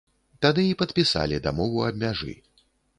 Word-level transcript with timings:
Тады 0.45 0.63
і 0.69 0.71
падпісалі 0.79 1.39
дамову 1.47 1.87
аб 1.93 2.03
мяжы. 2.05 2.39